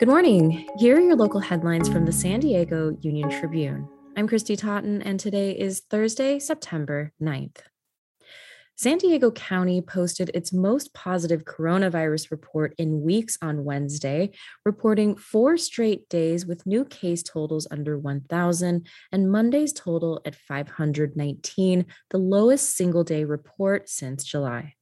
[0.00, 0.66] Good morning.
[0.76, 3.88] Here are your local headlines from the San Diego Union Tribune.
[4.16, 7.58] I'm Christy Totten, and today is Thursday, September 9th.
[8.76, 14.32] San Diego County posted its most positive coronavirus report in weeks on Wednesday,
[14.64, 21.86] reporting four straight days with new case totals under 1,000 and Monday's total at 519,
[22.10, 24.74] the lowest single day report since July.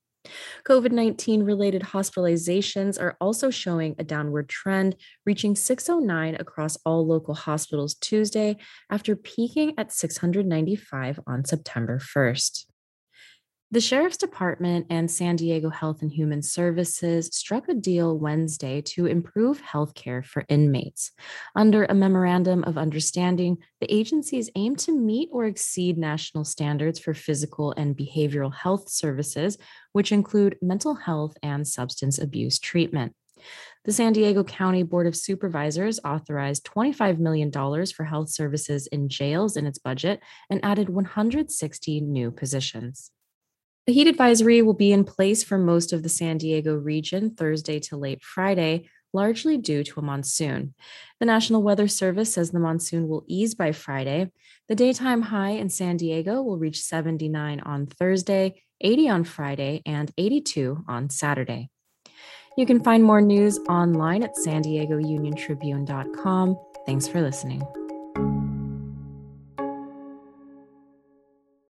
[0.67, 7.35] COVID 19 related hospitalizations are also showing a downward trend, reaching 609 across all local
[7.35, 8.57] hospitals Tuesday
[8.91, 12.72] after peaking at 695 on September 1st.
[13.73, 19.07] The Sheriff's Department and San Diego Health and Human Services struck a deal Wednesday to
[19.07, 21.11] improve health care for inmates.
[21.57, 27.15] Under a memorandum of understanding, the agencies aim to meet or exceed national standards for
[27.15, 29.57] physical and behavioral health services,
[29.93, 33.15] which include mental health and substance abuse treatment.
[33.87, 39.57] The San Diego County Board of Supervisors authorized $25 million for health services in jails
[39.57, 40.21] in its budget
[40.51, 43.11] and added 160 new positions.
[43.89, 47.81] A heat advisory will be in place for most of the San Diego region Thursday
[47.81, 50.75] to late Friday, largely due to a monsoon.
[51.19, 54.31] The National Weather Service says the monsoon will ease by Friday.
[54.69, 60.13] The daytime high in San Diego will reach 79 on Thursday, 80 on Friday, and
[60.17, 61.69] 82 on Saturday.
[62.57, 66.57] You can find more news online at san diego union tribune.com.
[66.87, 67.63] Thanks for listening.